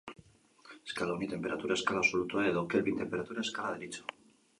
[0.91, 4.09] Eskala honi tenperatura eskala absolutua edo Kelvin tenperatura eskala deritzo.